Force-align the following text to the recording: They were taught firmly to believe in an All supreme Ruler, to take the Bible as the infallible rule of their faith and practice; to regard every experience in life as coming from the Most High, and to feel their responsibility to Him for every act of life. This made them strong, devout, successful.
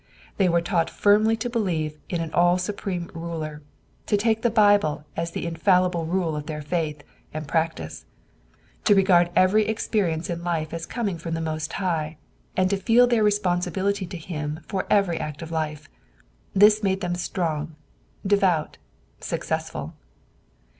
They 0.37 0.49
were 0.49 0.61
taught 0.61 0.89
firmly 0.89 1.37
to 1.37 1.47
believe 1.47 1.99
in 2.09 2.21
an 2.21 2.33
All 2.33 2.57
supreme 2.57 3.11
Ruler, 3.13 3.61
to 4.07 4.17
take 4.17 4.41
the 4.41 4.49
Bible 4.49 5.05
as 5.15 5.29
the 5.29 5.45
infallible 5.45 6.07
rule 6.07 6.35
of 6.35 6.47
their 6.47 6.63
faith 6.63 7.03
and 7.35 7.47
practice; 7.47 8.05
to 8.85 8.95
regard 8.95 9.29
every 9.35 9.67
experience 9.67 10.27
in 10.27 10.43
life 10.43 10.73
as 10.73 10.87
coming 10.87 11.19
from 11.19 11.35
the 11.35 11.39
Most 11.39 11.73
High, 11.73 12.17
and 12.57 12.67
to 12.71 12.77
feel 12.77 13.05
their 13.05 13.23
responsibility 13.23 14.07
to 14.07 14.17
Him 14.17 14.61
for 14.67 14.87
every 14.89 15.19
act 15.19 15.43
of 15.43 15.51
life. 15.51 15.87
This 16.55 16.81
made 16.81 17.01
them 17.01 17.13
strong, 17.13 17.75
devout, 18.25 18.79
successful. 19.19 19.93